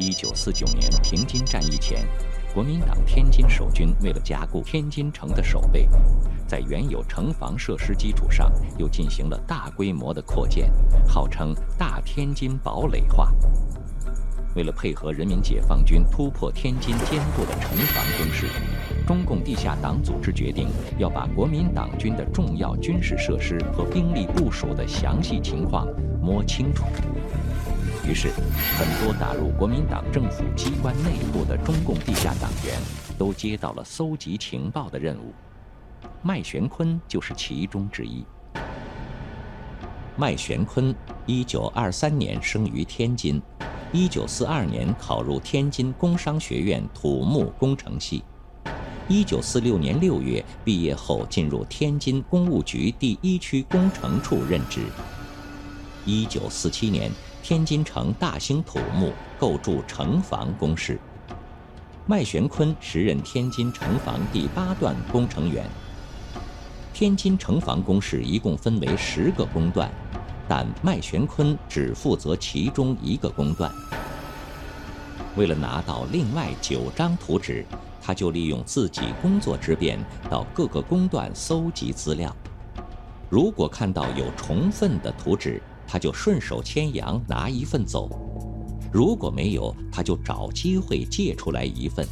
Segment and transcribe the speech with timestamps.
[0.00, 2.08] 一九四九年平津战役前，
[2.54, 5.86] 国民党天津守军为了加固天津城的守备，
[6.46, 10.72] 在原有城防设施基础上又进行了大规模的扩建，
[11.06, 13.30] 号称“大天津堡垒化”。
[14.56, 18.46] 为了配合人民解放军突破天津坚固的城防工事，
[19.06, 20.66] 中共地下党组织决定
[20.98, 25.86] 要把国民党军的重要军事设施和兵力部署的详细情况
[26.22, 26.86] 摸清楚。
[28.10, 28.28] 于是，
[28.76, 32.76] 很多打入国民党政府机关内部的中共地下党员
[33.16, 35.32] 都接到了搜集情报的任务。
[36.20, 38.24] 麦玄坤就是其中之一。
[40.16, 40.92] 麦玄坤，
[41.24, 43.40] 一九二三年生于天津。
[43.92, 48.24] 一九四二年考入天津工商学院土木工程系，
[49.08, 54.80] 一九四六年六月毕业后进入天津工务局第一区工程处任职。
[56.06, 57.10] 一九四七年，
[57.42, 60.98] 天津城大兴土木，构筑城防工事。
[62.06, 65.64] 麦玄坤时任天津城防第八段工程员。
[66.94, 69.90] 天津城防工事一共分为十个工段。
[70.48, 73.72] 但麦玄坤只负责其中一个工段。
[75.36, 77.64] 为了拿到另外九张图纸，
[78.02, 79.96] 他就利用自己工作之便
[80.28, 82.34] 到各个工段搜集资料。
[83.28, 88.08] 如果看到有重份的图纸，他就顺手牵羊拿一份走；
[88.92, 92.06] 如果没有，他就找机会借出来一份。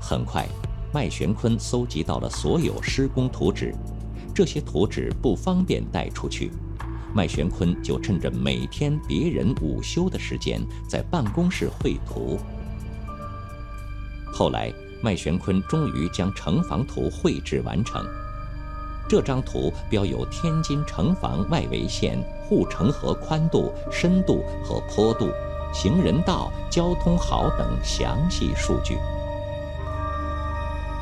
[0.00, 0.44] 很快，
[0.92, 3.72] 麦玄坤搜集到了所有施工图纸。
[4.34, 6.50] 这些图纸不方便带出去，
[7.14, 12.36] 麦玄坤就趁着每天别人午休的时间，在办公室绘图。
[14.32, 18.04] 后来，麦玄坤终于将城防图绘制完成。
[19.08, 22.18] 这张图标有天津城防外围线
[22.48, 25.28] 护城河宽度、深度和坡度、
[25.72, 28.98] 行人道、交通好等详细数据。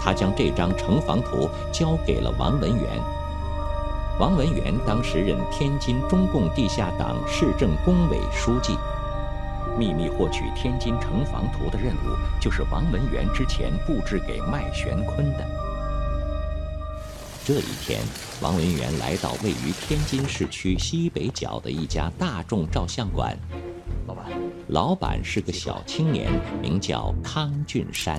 [0.00, 3.00] 他将这张城防图交给了王文元。
[4.18, 8.76] 王文元当时任天津中共地下党市政工委书记，
[9.78, 15.69] 秘密获取天津城防图的任务就是王文元之前布置给麦玄坤的。
[17.42, 18.00] 这一天，
[18.42, 23.36] 王文元来到位于天津市区西北角的一家大众照相馆，
[24.06, 24.26] 老板，
[24.68, 26.30] 老板是个小青年，
[26.60, 28.18] 名叫康俊山。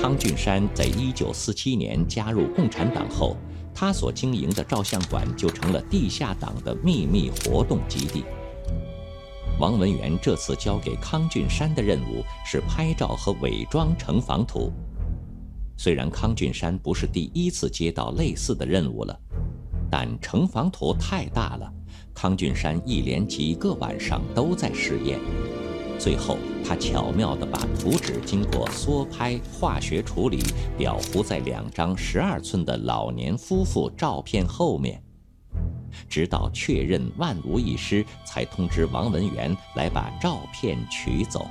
[0.00, 3.36] 康俊山在一九四七年加入共产党后。
[3.72, 8.26] 他所经营的照相馆就成了地下党的秘密活动基地。
[9.58, 14.70] 王文元这次交给康俊山的任务是拍照和伪装城防图。
[15.82, 19.18] 虽然康俊山不是第一次接到类似的任务了，
[19.90, 21.72] 但城防图太大了，
[22.12, 25.18] 康俊山一连几个晚上都在试验。
[25.98, 30.42] 最后，他巧妙地把图纸经过缩拍、化学处理，
[30.78, 35.02] 裱糊在两张十二寸的老年夫妇照片后面，
[36.10, 41.48] 直到确认万无一失，才通知王文元来把照片取走。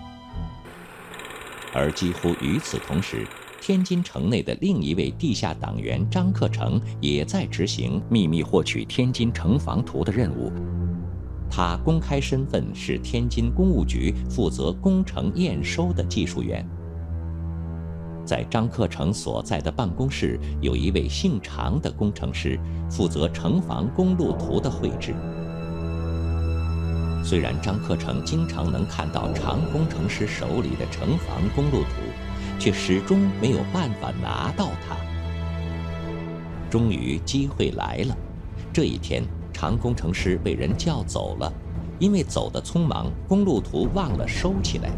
[1.74, 3.28] 而几乎与此同时，
[3.60, 10.52] 天津城内的另一位地下党员张克成也在执行秘密获取天津城防图的任务。
[11.52, 16.66] 他公开身份是天津工务局负责工程验收的技术员。
[18.24, 22.60] 在张克成所在的办公室，有一位姓常的工程师
[22.90, 25.16] 负责城防公路图的绘制。
[27.24, 31.96] 虽然张克成经常能看到常工程师手里的城防公路图，
[32.60, 34.96] 却始终没有办法拿到它。
[36.70, 38.16] 终于机会来了，
[38.72, 39.24] 这一天。
[39.52, 41.52] 常工程师被人叫走了，
[42.00, 44.90] 因为走得匆忙，公路图忘了收起来。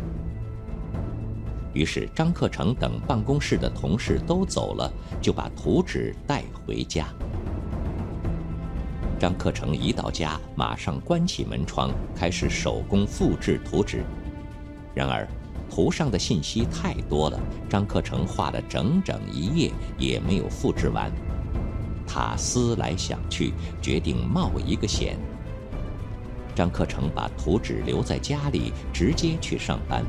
[1.73, 7.07] 于是张克成等办公室的同事都走了，就把图纸带回家。
[9.17, 14.03] 张克成一到家，马上关起门窗，开始手工复制图纸。
[14.93, 15.27] 然而，
[15.73, 17.39] 图上的信息太多了，
[17.69, 21.09] 张克成画了整整一夜也没有复制完。
[22.05, 25.17] 他思来想去，决定冒一个险。
[26.53, 30.03] 张克成把图纸留在家里，直接去上班。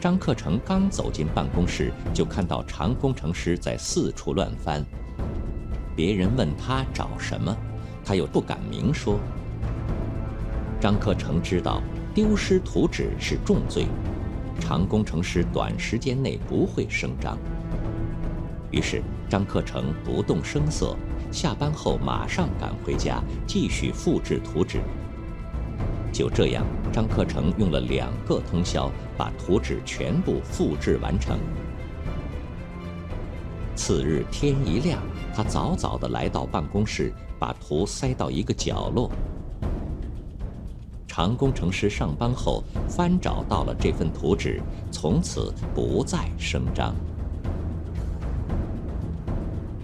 [0.00, 4.82] 张克成刚走进办公室，就看到常工程师在四处乱翻。
[5.94, 7.54] 别人问他找什么，
[8.02, 9.20] 他又不敢明说。
[10.80, 11.82] 张克成知道
[12.14, 13.86] 丢失图纸是重罪，
[14.60, 17.38] 常工程师短时间内不会声张。
[18.70, 20.96] 于是张克成不动声色，
[21.32, 24.80] 下班后马上赶回家继续复制图纸。
[26.12, 31.38] 就这样，张克成用了两个通宵，把图纸全部复制完成。
[33.74, 35.00] 次日天一亮，
[35.34, 39.10] 他早早地来到办公室，把图塞到一个角落。
[41.18, 44.62] 常工程师上班后翻找到了这份图纸，
[44.92, 46.94] 从此不再声张。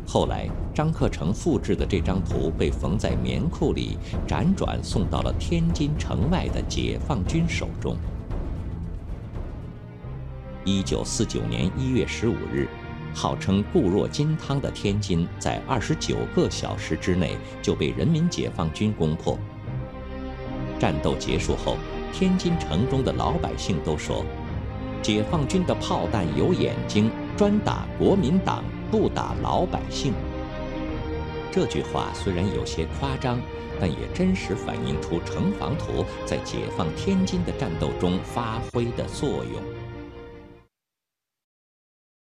[0.07, 3.99] 后来，张克成复制的这张图被缝在棉裤里，
[4.29, 7.97] 辗转送到了天津城外的解放军手中。
[10.65, 12.69] 一九四九年一月十五日，
[13.13, 19.37] 号称固若金汤的天津，在二十九个小时之内就被人民解放军攻破。
[20.79, 21.76] 战斗结束后，
[22.12, 24.25] 天津城中的老百姓都说
[25.03, 30.12] ：“解放军的炮弹有眼睛，专打国民党。”不打老百姓。
[31.50, 33.41] 这句话虽然有些夸张，
[33.81, 39.84] 但也真实反映出城防图在解放天津的战斗中发挥的作用。